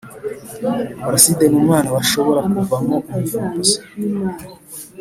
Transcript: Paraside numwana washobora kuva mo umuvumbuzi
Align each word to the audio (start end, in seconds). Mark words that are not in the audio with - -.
Paraside 1.01 1.43
numwana 1.47 1.89
washobora 1.97 2.41
kuva 2.55 2.75
mo 2.87 2.97
umuvumbuzi 3.09 3.77